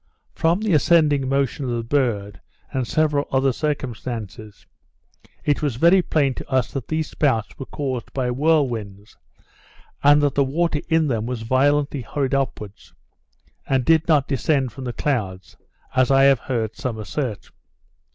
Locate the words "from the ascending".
0.33-1.29